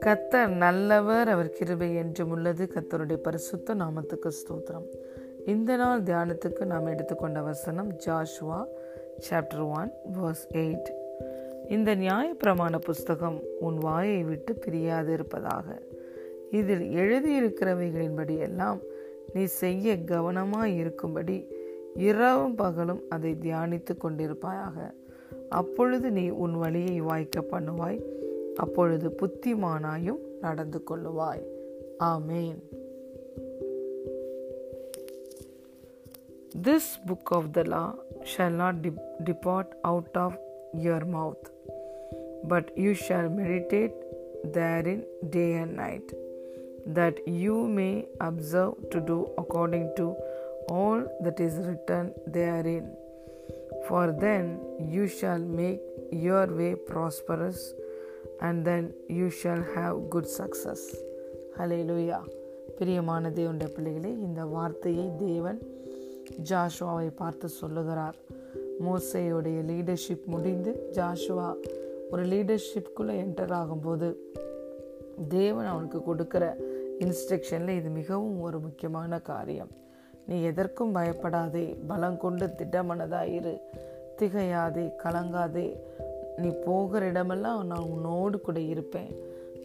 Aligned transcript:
கத்தர் 0.00 0.48
நல்லவர் 0.48 1.28
அவர் 1.28 1.50
கிருபை 1.50 1.94
என்றும் 1.94 2.30
உள்ளது. 2.30 2.68
கத்தருடைய 2.74 3.16
பரிசுத்த 3.16 3.74
நாமத்துக்கு 3.74 4.30
ஸ்தோத்திரம். 4.30 4.86
இந்த 5.46 5.76
நாள் 5.76 6.02
தியானத்துக்கு 6.02 6.64
நாம் 6.64 6.86
எடுத்துக்கொண்ட 6.86 7.40
வசனம் 7.40 7.92
Joshua 8.06 8.64
chapter 9.30 9.76
one 9.76 9.92
verse 10.20 10.54
eight 10.54 10.88
இந்த 11.68 11.96
நியாயப்பிரமாண 11.96 12.78
புஸ்தகம் 12.78 13.42
உன் 13.60 13.78
வாயை 13.78 14.22
விட்டு 14.22 14.54
பிரியாது 14.54 15.12
இருப்பதாக. 15.12 15.82
இதில் 16.50 16.96
எழுதியிருக்கிறவைகளின்படி 16.96 18.38
எல்லாம் 18.38 18.80
நீ 19.34 19.44
செய்ய 19.44 19.94
கவனமாய் 19.94 20.76
இருக்கும்படி 20.76 21.46
இரவும் 21.94 22.54
பகலும் 22.54 23.02
அதை 23.08 23.36
தியானித்து 23.40 23.96
கொண்டிருப்பாயாக. 24.02 24.99
அப்பொழுது 25.49 26.11
நீ 26.11 26.29
உன் 26.29 26.55
வழியை 26.57 27.01
வாய்க்க 27.01 27.41
பண்ணுவாய் 27.51 27.99
அப்பொழுது 28.55 29.09
புத்திமானாயும் 29.09 30.21
நடந்து 30.41 30.81
கொள்ளுவாய் 30.89 31.43
ஆமேன் 32.03 32.59
This 36.67 36.85
book 36.97 37.31
of 37.31 37.53
the 37.53 37.63
law 37.65 37.95
shall 38.23 38.49
not 38.51 38.81
de- 38.81 39.01
depart 39.23 39.73
out 39.83 40.15
of 40.15 40.37
your 40.73 41.01
mouth, 41.05 41.43
but 42.43 42.71
you 42.77 42.93
shall 42.93 43.29
meditate 43.29 43.93
therein 44.53 45.03
day 45.29 45.53
and 45.53 45.75
night, 45.75 46.13
that 46.87 47.27
you 47.27 47.67
may 47.67 48.07
observe 48.19 48.89
to 48.91 49.01
do 49.01 49.17
according 49.37 49.93
to 49.97 50.15
all 50.69 51.01
that 51.21 51.39
is 51.39 51.55
written 51.67 52.13
therein. 52.27 52.85
For 53.86 54.04
then 54.24 54.44
you 54.94 55.04
shall 55.18 55.42
make 55.62 55.82
your 56.26 56.46
way 56.58 56.72
prosperous, 56.90 57.60
and 58.40 58.66
then 58.68 58.84
you 59.18 59.28
shall 59.40 59.62
have 59.76 59.94
good 60.14 60.28
success. 60.40 60.82
லூயா 61.58 62.18
பிரியமான 62.78 63.30
தேவனுடைய 63.30 63.70
பிள்ளைகளே 63.74 64.10
இந்த 64.26 64.44
வார்த்தையை 64.44 65.06
தேவன் 65.18 65.58
ஜாஷுவாவை 66.50 67.08
பார்த்து 67.16 67.48
சொல்லுகிறார். 67.48 68.16
மோசையுடைய 68.86 69.58
leadership 69.70 70.24
முடிந்து 70.24 70.72
ஜாஷுவா 70.92 71.48
ஒரு 72.10 72.22
லீடர்ஷிப்குள்ளே 72.24 73.16
என்டர் 73.24 73.54
ஆகும்போது 73.60 74.08
தேவன் 75.28 75.64
அவனுக்கு 75.64 75.98
கொடுக்குற 75.98 76.44
இன்ஸ்ட்ரக்ஷனில் 76.98 77.76
இது 77.80 77.90
மிகவும் 77.90 78.40
ஒரு 78.40 78.60
முக்கியமான 78.60 79.20
காரியம். 79.20 79.72
நீ 80.30 80.42
எதற்கும் 80.42 80.92
பயப்படாதே. 80.92 81.76
பலம் 81.86 82.18
கொண்டு 82.18 82.46
திட்டமனதாயிரு 82.46 83.60
திகையாதே 84.18 84.92
கலங்காதே. 85.04 85.76
நீ 86.36 86.48
போகிற 86.64 87.06
இடமெல்லாம் 87.06 87.66
நான் 87.66 87.78
உன்னோடு 87.78 88.40
கூட 88.40 88.60
இருப்பேன். 88.60 89.16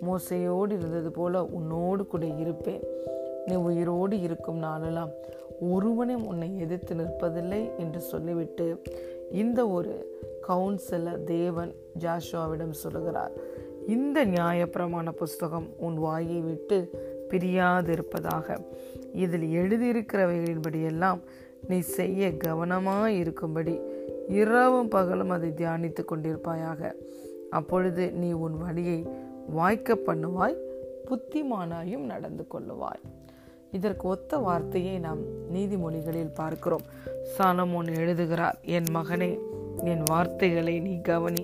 மோசையோடு 0.02 0.72
இருந்தது 0.72 1.11
போல 1.11 1.44
உன்னோடு 1.44 2.07
கூட 2.07 2.25
இருப்பேன். 2.25 2.83
நீ 3.45 3.55
உயிரோடு 3.55 4.19
இருக்கும் 4.19 4.57
நாளெல்லாம் 4.57 5.09
ஒருவனும் 5.59 6.27
உன்னை 6.27 6.59
எதிர்த்து 6.59 6.95
நிற்பதில்லை 6.95 7.69
என்று 7.77 8.00
சொல்லிவிட்டு 8.00 8.81
இந்த 9.31 9.67
ஒரு 9.67 10.22
கவுன்சிலர் 10.47 11.23
தேவன் 11.23 11.73
ஜாஷுவாவிடம் 12.00 12.72
சொல்லுகிறார் 12.72 13.31
இந்த 13.88 14.25
நியாயப்பிரமாண 14.25 15.11
புஸ்தகம் 15.11 15.67
உன் 15.77 15.97
வாயை 15.97 16.39
விட்டு 16.39 16.89
பிரியாதிருப்பதாக. 17.29 18.57
இதில் 19.23 19.47
எழுதியிருக்கிறவைகளின்படியெல்லாம் 19.59 21.21
நீ 21.67 21.80
செய்ய 21.80 22.38
கவனமாக 22.38 23.11
இருக்கும்படி 23.11 23.75
இரவும் 24.27 24.88
பகலும் 24.88 25.30
அதை 25.30 25.49
தியானித்து 25.49 26.03
கொண்டிருப்பாயாக. 26.09 26.91
அப்பொழுது 27.49 28.11
நீ 28.11 28.31
உன் 28.31 28.57
வழியை 28.57 28.99
வாய்க்க 29.49 29.97
பண்ணுவாய் 30.07 30.57
புத்திமானாயும் 31.07 32.05
நடந்து 32.11 32.44
கொள்ளுவாய். 32.53 33.03
இதற்கு 33.72 34.07
ஒத்த 34.07 34.38
வார்த்தையை 34.38 35.00
நாம் 35.00 35.22
நீதிமொழிகளில் 35.53 36.34
பார்க்கிறோம். 36.34 36.85
சாலமோன் 37.38 37.89
எழுதுகிறார் 38.00 38.57
என் 38.78 38.89
மகனே 38.94 39.31
என் 39.84 40.03
வார்த்தைகளை 40.06 40.79
நீ 40.79 40.94
கவனி. 41.01 41.44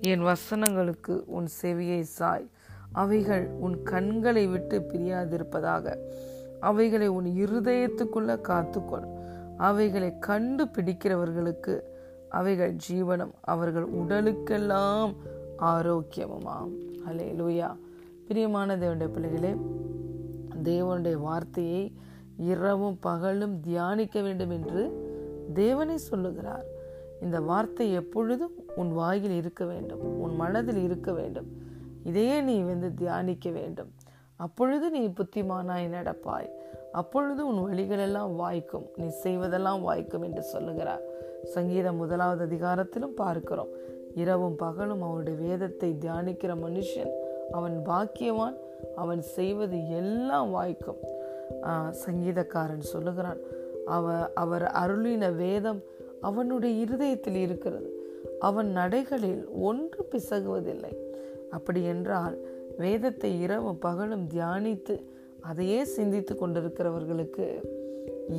என் 0.00 0.24
வசனங்களுக்கு 0.24 1.14
உன் 1.26 1.48
செவியை 1.62 2.00
சாய். 2.00 2.46
அவைகள் 2.92 3.46
உன் 3.60 3.82
கண்களை 3.82 4.46
விட்டு 4.46 4.76
பிரியாதிருப்பதாக. 4.88 5.94
அவைகளை 6.60 7.08
உன் 7.08 7.24
இருதயத்துக்குள்ள 7.24 8.40
காத்துக்கொள். 8.48 9.06
அவைகளை 9.56 10.18
கண்டு 10.18 10.64
பிடிக்கிறவர்களுக்கு 10.64 11.80
அவைகள் 12.28 12.76
ஜீவனம் 12.88 13.30
அவர்கள் 13.40 13.86
உடலுக்கெல்லாம் 13.90 15.14
ஆரோக்கியமுமாம். 15.58 16.70
அலே 17.08 17.34
லூயா 17.34 17.76
பிரியமான 18.26 18.76
தேவனுடைய 18.76 19.08
பிள்ளைகளே 19.08 19.56
தேவனுடைய 20.64 21.12
வார்த்தையை 21.12 21.92
இரவும் 22.36 22.96
பகலும் 23.00 23.60
தியானிக்க 23.60 24.20
வேண்டும் 24.20 24.50
என்று 24.50 25.04
தேவனை 25.54 25.96
சொல்லுகிறார். 25.96 26.64
இந்த 27.20 27.40
வார்த்தை 27.40 27.92
எப்பொழுதும் 27.92 28.52
உன் 28.76 28.92
வாயில் 28.92 29.30
இருக்க 29.30 29.64
வேண்டும் 29.64 30.00
உன் 30.00 30.34
மனதில் 30.34 30.82
இருக்க 30.82 31.12
வேண்டும். 31.12 31.46
இதையே 32.04 32.40
நீ 32.40 32.60
வந்து 32.60 32.94
தியானிக்க 32.94 33.50
வேண்டும். 33.50 33.92
அப்பொழுது 34.44 34.86
நீ 34.90 35.02
புத்திமானாய் 35.18 35.86
நடப்பாய். 35.96 36.48
அப்பொழுது 37.00 37.40
உன் 37.50 37.60
வழிகளெல்லாம் 37.66 38.34
வாய்க்கும். 38.36 38.86
நீ 38.96 39.06
செய்வதெல்லாம் 39.24 39.80
வாய்க்கும் 39.80 40.22
என்று 40.22 40.42
சொல்லுகிறார். 40.52 41.04
சங்கீதம் 41.54 42.00
முதலாவது 42.02 42.42
அதிகாரத்திலும் 42.48 43.18
பார்க்கிறோம். 43.22 43.72
இரவும் 44.22 44.56
பகலும் 44.56 45.02
அவருடைய 45.02 45.36
வேதத்தை 45.46 45.90
தியானிக்கிற 46.02 46.52
மனுஷன் 46.64 47.12
அவன் 47.52 47.76
பாக்கியவான் 47.88 48.56
அவன் 48.96 49.22
செய்வது 49.36 49.78
எல்லாம் 50.00 50.50
வாய்க்கும். 50.50 51.00
சங்கீதக்காரன் 52.04 52.90
சொல்லுகிறான் 52.92 53.40
அவ 53.96 54.14
அவர் 54.34 54.66
அருளின 54.82 55.24
வேதம் 55.34 55.80
அவனுடைய 56.20 56.72
இருதயத்தில் 56.84 57.38
இருக்கிறது. 57.46 57.90
அவன் 58.48 58.70
நடைகளில் 58.78 59.42
ஒன்று 59.68 60.00
பிசகுவதில்லை. 60.12 60.92
அப்படி 61.50 61.82
என்றால் 61.92 62.36
வேதத்தை 62.76 63.40
இரவும் 63.40 63.78
பகலும் 63.78 64.28
தியானித்து 64.34 64.94
அதையே 65.40 65.84
சிந்தித்து 65.84 66.34
கொண்டிருக்கிறவர்களுக்கு 66.34 67.46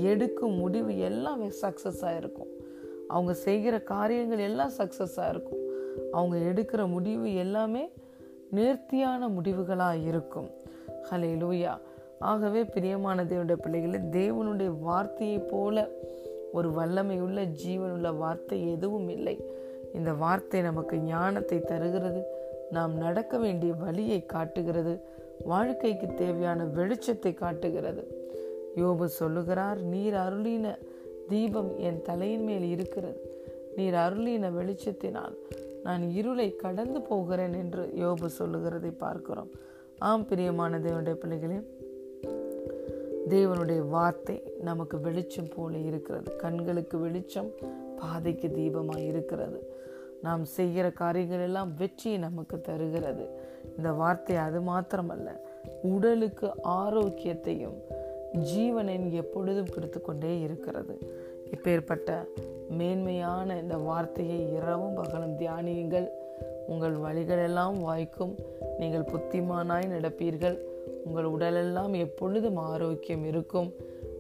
எடுக்கும் 0.01 0.53
முடிவு 0.53 0.99
எல்லாம் 0.99 1.43
சக்ஸஸாக 1.43 2.17
இருக்கும். 2.17 2.51
அவங்க 3.07 3.33
செய்கிற 3.33 3.79
காரியங்கள் 3.79 4.39
எல்லாம் 4.39 4.71
சக்ஸஸாக 4.77 5.29
இருக்கும். 5.29 5.61
அவங்க 6.11 6.37
எடுக்கிற 6.37 6.87
முடிவு 6.87 7.35
எல்லாமே 7.35 7.91
நேர்த்தியான 8.49 9.27
முடிவுகளாக 9.27 10.03
இருக்கும். 10.05 10.49
ஹலே 11.11 11.31
லூயா 11.41 11.77
ஆகவே 12.19 12.63
பிரியமான 12.63 13.23
தேவனுடைய 13.23 13.53
பிள்ளைகளை 13.53 13.99
தேவனுடைய 13.99 14.79
வார்த்தையை 14.79 15.39
போல 15.39 15.89
ஒரு 16.51 16.69
வல்லமையுள்ள 16.69 17.39
ஜீவனுள்ள 17.65 18.17
வார்த்தை 18.17 18.71
எதுவும் 18.71 19.09
இல்லை. 19.09 19.35
இந்த 19.93 20.13
வார்த்தை 20.13 20.61
நமக்கு 20.61 20.97
ஞானத்தை 20.97 21.61
தருகிறது. 21.61 22.21
நாம் 22.71 22.97
நடக்க 22.97 23.37
வேண்டிய 23.37 23.73
வழியை 23.73 24.25
காட்டுகிறது. 24.25 24.99
வாழ்க்கைக்கு 25.45 26.13
தேவையான 26.13 26.63
வெளிச்சத்தை 26.63 27.33
காட்டுகிறது. 27.33 28.25
யோபு 28.75 29.05
சொல்லுகிறார் 29.05 29.81
நீர் 29.81 30.13
அருளின 30.13 30.77
தீபம் 31.27 31.77
என் 31.77 32.01
தலையின் 32.01 32.43
மேல் 32.43 32.63
இருக்கிறது. 32.63 33.19
நீர் 33.75 33.93
அருளின 33.93 34.51
வெளிச்சத்தினால் 34.51 35.35
நான் 35.83 36.09
இருளை 36.09 36.55
கடந்து 36.55 37.01
போகிறேன் 37.01 37.53
என்று 37.53 37.93
யோபு 37.95 38.25
சொல்லுகிறதை 38.25 38.91
பார்க்கிறோம். 38.91 39.49
ஆம் 39.97 40.25
பிரியமான 40.25 40.79
தேவனுடைய 40.79 41.13
பிள்ளைகளே 41.13 41.59
தேவனுடைய 43.29 43.89
வார்த்தை 43.89 44.41
நமக்கு 44.61 44.99
வெளிச்சம் 44.99 45.49
போல 45.55 45.77
இருக்கிறது. 45.77 46.35
கண்களுக்கு 46.35 46.97
வெளிச்சம் 46.99 47.51
பாதைக்கு 47.99 48.47
தீபமாக 48.47 49.05
இருக்கிறது. 49.05 49.76
நாம் 50.21 50.45
செய்கிற 50.45 50.91
காரியங்கள் 50.91 51.39
எல்லாம் 51.39 51.73
வெற்றியை 51.77 52.19
நமக்கு 52.19 52.61
தருகிறது. 52.61 53.29
இந்த 53.77 53.91
வார்த்தை 53.91 54.35
அது 54.35 54.61
மாத்திரமல்ல 54.61 55.29
உடலுக்கு 55.81 56.51
ஆரோக்கியத்தையும் 56.61 57.77
ஜீவனின் 58.33 59.11
எப்பொழுதும் 59.11 59.73
கொடுத்து 59.73 60.01
கொண்டே 60.01 60.39
இருக்கிறது. 60.39 60.99
இப்பேற்பட்ட 61.51 62.25
மேன்மையான 62.69 63.59
இந்த 63.59 63.77
வார்த்தையை 63.77 64.53
இரவும் 64.53 64.93
பகலும் 64.93 65.37
தியானியுங்கள். 65.37 66.07
உங்கள் 66.67 66.93
வழிகளெல்லாம் 66.93 67.79
வாய்க்கும். 67.79 68.35
நீங்கள் 68.79 69.01
புத்திமானாய் 69.01 69.87
நடப்பீர்கள். 69.87 70.57
உங்கள் 71.05 71.23
உடலெல்லாம் 71.23 71.93
எப்பொழுதும் 71.93 72.55
ஆரோக்கியம் 72.55 73.25
இருக்கும். 73.25 73.73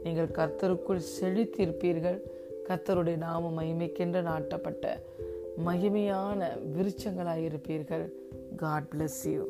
நீங்கள் 0.03 0.27
கர்த்தருக்குள் 0.27 1.01
செழித்திருப்பீர்கள். 1.21 2.19
கர்த்தருடைய 2.67 3.17
நாம 3.17 3.63
மகிமைக்கென்று 3.63 4.21
நாட்டப்பட்ட 4.21 4.99
மகிமையான 5.65 6.49
விருச்சங்களாயிருப்பீர்கள். 6.75 8.05
God 8.55 8.87
bless 8.91 9.29
you 9.29 9.47